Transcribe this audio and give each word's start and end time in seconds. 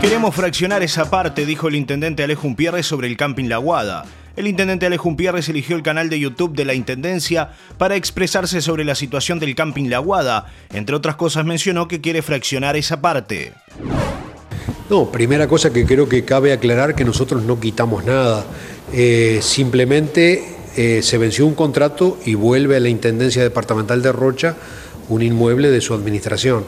Queremos 0.00 0.34
fraccionar 0.34 0.82
esa 0.82 1.10
parte, 1.10 1.46
dijo 1.46 1.68
el 1.68 1.74
intendente 1.74 2.22
Alejo 2.22 2.54
Pierres 2.54 2.86
sobre 2.86 3.08
el 3.08 3.16
camping 3.16 3.48
La 3.48 3.56
Guada. 3.56 4.04
El 4.36 4.46
intendente 4.46 4.86
Alejo 4.86 5.16
Pierres 5.16 5.48
eligió 5.48 5.74
el 5.74 5.82
canal 5.82 6.10
de 6.10 6.20
YouTube 6.20 6.54
de 6.54 6.66
la 6.66 6.74
Intendencia 6.74 7.52
para 7.78 7.96
expresarse 7.96 8.60
sobre 8.60 8.84
la 8.84 8.94
situación 8.94 9.38
del 9.38 9.54
camping 9.54 9.88
La 9.88 9.98
Guada. 9.98 10.52
Entre 10.72 10.94
otras 10.94 11.16
cosas 11.16 11.46
mencionó 11.46 11.88
que 11.88 12.02
quiere 12.02 12.20
fraccionar 12.20 12.76
esa 12.76 13.00
parte. 13.00 13.54
No, 14.90 15.10
primera 15.10 15.48
cosa 15.48 15.72
que 15.72 15.86
creo 15.86 16.08
que 16.08 16.24
cabe 16.24 16.52
aclarar 16.52 16.94
que 16.94 17.04
nosotros 17.04 17.42
no 17.42 17.58
quitamos 17.58 18.04
nada. 18.04 18.44
Eh, 18.92 19.38
simplemente 19.40 20.44
eh, 20.76 21.00
se 21.02 21.18
venció 21.18 21.46
un 21.46 21.54
contrato 21.54 22.18
y 22.24 22.34
vuelve 22.34 22.76
a 22.76 22.80
la 22.80 22.90
Intendencia 22.90 23.42
Departamental 23.42 24.02
de 24.02 24.12
Rocha 24.12 24.56
un 25.08 25.22
inmueble 25.22 25.70
de 25.70 25.80
su 25.80 25.94
administración. 25.94 26.64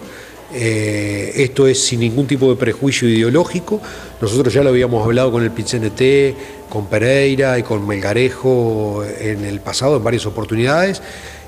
Eh, 0.53 1.33
esto 1.37 1.67
es 1.67 1.83
sin 1.83 2.01
ningún 2.01 2.27
tipo 2.27 2.49
de 2.49 2.57
prejuicio 2.57 3.09
ideológico. 3.09 3.81
Nosotros 4.21 4.53
ya 4.53 4.63
lo 4.63 4.71
habíamos 4.71 5.05
hablado 5.05 5.31
con 5.31 5.43
el 5.43 5.51
PITCNT, 5.51 6.69
con 6.69 6.87
Pereira 6.87 7.59
y 7.59 7.63
con 7.63 7.87
Melgarejo 7.87 9.05
en 9.05 9.45
el 9.45 9.61
pasado 9.61 9.97
en 9.97 10.05
varias 10.05 10.27
oportunidades. 10.27 11.03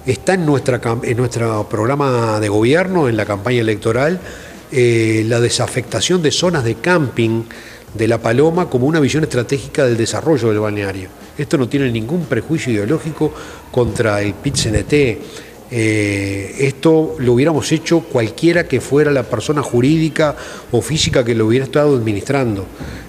Está 0.07 0.35
en, 0.35 0.47
nuestro 0.47 1.69
programa 1.69 2.41
de 2.41 2.49
gobierno, 2.49 3.09
en 3.09 3.17
la 3.17 3.27
campaña 3.27 3.61
electoral, 3.61 4.21
eh, 4.73 5.25
la 5.27 5.41
desafectación 5.41 6.23
de 6.23 6.31
zonas 6.31 6.65
de 6.65 6.77
camping 6.77 7.45
de 7.95 8.09
La 8.09 8.19
Paloma 8.19 8.71
como 8.71 8.87
una 8.87 9.01
visión 9.01 9.25
estratégica 9.25 9.85
del 9.85 9.97
desarrollo 9.97 10.49
del 10.49 10.61
balneario. 10.61 11.09
Esto 11.37 11.59
no 11.59 11.69
tiene 11.69 11.91
ningún 11.91 12.25
prejuicio 12.27 12.73
ideológico 12.73 13.33
contra 13.71 14.23
el 14.23 14.35
PITCNT 14.35 14.93
eh, 15.71 16.57
esto 16.59 17.15
lo 17.19 17.35
hubiéramos 17.35 17.71
hecho 17.71 18.01
cualquiera 18.01 18.67
que 18.67 18.81
fuera 18.81 19.13
la 19.13 19.23
persona 19.23 19.63
jurídica 19.63 20.35
o 20.73 20.83
física 20.83 21.25
que 21.25 21.35
lo 21.35 21.47
hubiera 21.47 21.65
estado 21.65 21.95
administrando. 21.97 22.67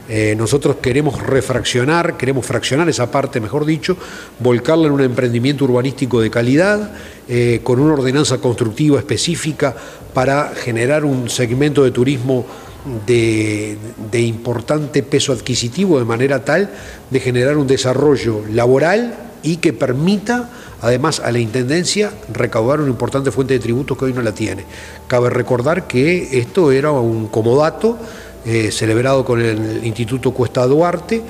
Eh, 0.07 0.35
nosotros 0.38 0.75
queremos 0.81 1.21
refraccionar, 1.21 2.17
queremos 2.17 2.45
fraccionar 2.45 2.89
esa 2.89 3.09
parte, 3.09 3.39
mejor 3.39 3.66
dicho, 3.66 3.97
volcarla 4.39 4.88
en 4.88 4.94
un 4.94 5.02
emprendimiento 5.02 5.63
urbanístico 5.66 6.19
de 6.19 6.30
calidad, 6.30 6.91
eh, 7.30 7.61
con 7.63 7.80
una 7.80 7.94
ordenanza 7.94 8.39
constructiva 8.39 8.99
específica 8.99 9.73
para 10.14 10.52
generar 10.53 11.05
un 11.05 11.30
segmento 11.30 11.83
de 11.83 11.91
turismo 11.91 12.45
de, 13.05 13.77
importante 14.14 15.03
peso 15.03 15.31
adquisitivo, 15.31 15.99
de 15.99 16.05
manera 16.05 16.43
tal 16.43 16.71
de 17.09 17.19
generar 17.19 17.58
un 17.58 17.67
desarrollo 17.67 18.43
laboral 18.52 19.30
y 19.44 19.58
que 19.58 19.73
permita 19.73 20.50
además 20.81 21.20
a 21.20 21.31
la 21.31 21.39
Intendencia 21.39 22.11
recaudar 22.31 22.80
una 22.80 22.89
importante 22.89 23.31
fuente 23.31 23.53
de 23.53 23.59
tributos 23.59 23.98
que 23.98 24.06
hoy 24.06 24.14
no 24.14 24.22
la 24.22 24.33
tiene. 24.33 24.66
Cabe 25.08 25.30
recordar 25.30 25.88
que 25.88 26.39
esto 26.39 26.72
era 26.72 26.92
un 26.92 27.28
comodato 27.28 27.98
eh, 28.45 28.72
celebrado 28.72 29.23
con 29.23 29.42
el 29.42 29.86
Instituto 29.86 30.31
Cuesta 30.31 30.66
Duarte, 30.66 31.22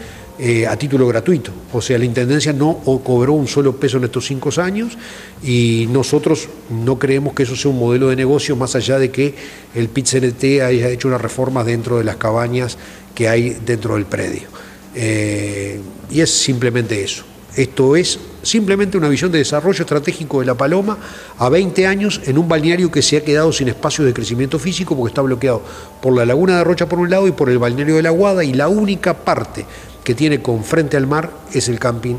eh, 0.44 0.66
a 0.66 0.76
título 0.76 1.06
gratuito. 1.08 1.52
O 1.72 1.82
sea, 1.82 2.00
la 2.00 2.06
Intendencia 2.06 2.52
no 2.52 2.80
cobró 3.04 3.34
un 3.34 3.48
solo 3.48 3.76
peso 3.76 3.98
en 3.98 4.06
estos 4.06 4.26
cinco 4.26 4.50
años 4.58 4.98
y 5.44 5.88
nosotros 5.92 6.50
no 6.70 6.98
creemos 6.98 7.34
que 7.36 7.44
eso 7.44 7.56
sea 7.56 7.70
un 7.70 7.78
modelo 7.78 8.08
de 8.08 8.16
negocio 8.16 8.56
más 8.56 8.76
allá 8.76 8.98
de 8.98 9.12
que 9.12 9.36
el 9.76 9.90
pit 9.90 10.08
haya 10.16 10.90
hecho 10.90 11.10
unas 11.10 11.22
reformas 11.22 11.68
dentro 11.68 12.00
de 12.00 12.06
las 12.06 12.16
cabañas 12.16 12.78
que 13.14 13.30
hay 13.30 13.58
dentro 13.64 13.94
del 13.94 14.06
predio. 14.06 14.48
Eh, 14.96 15.80
y 16.10 16.22
es 16.22 16.32
simplemente 16.32 17.04
eso. 17.04 17.24
Esto 17.56 17.98
es 17.98 18.18
simplemente 18.44 18.98
una 18.98 19.10
visión 19.10 19.32
de 19.32 19.40
desarrollo 19.40 19.82
estratégico 19.82 20.40
de 20.40 20.46
La 20.46 20.56
Paloma 20.56 20.98
a 21.38 21.50
20 21.50 21.86
años 21.86 22.22
en 22.26 22.38
un 22.38 22.48
balneario 22.48 22.90
que 22.90 23.02
se 23.02 23.18
ha 23.18 23.24
quedado 23.26 23.52
sin 23.52 23.68
espacio 23.68 24.06
de 24.06 24.14
crecimiento 24.14 24.58
físico 24.58 24.96
porque 24.96 25.12
está 25.12 25.22
bloqueado 25.22 25.62
por 26.02 26.16
la 26.16 26.26
laguna 26.26 26.58
de 26.58 26.64
Rocha 26.64 26.88
por 26.88 27.00
un 27.00 27.10
lado 27.10 27.28
y 27.28 27.32
por 27.32 27.50
el 27.50 27.60
balneario 27.60 27.96
de 27.96 28.04
la 28.04 28.10
Guada 28.12 28.44
y 28.46 28.54
la 28.54 28.70
única 28.70 29.14
parte 29.14 29.66
que 30.04 30.16
tiene 30.16 30.42
con 30.42 30.64
frente 30.64 30.96
al 30.96 31.08
mar 31.08 31.32
es 31.54 31.68
el 31.68 31.78
camping 31.78 32.16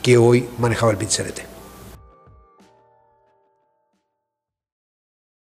que 0.00 0.16
hoy 0.16 0.46
manejaba 0.58 0.92
el 0.92 0.98
Pizzerete. 0.98 1.44